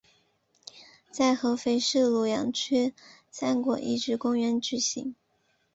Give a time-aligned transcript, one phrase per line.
[1.11, 2.95] 在合肥市庐阳区
[3.29, 5.13] 三国遗址公园举行。